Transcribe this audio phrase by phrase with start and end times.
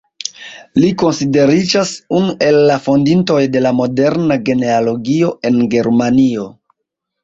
[0.83, 1.91] Li konsideriĝas
[2.21, 6.53] unu el la fondintoj de la moderna genealogio en Germanio.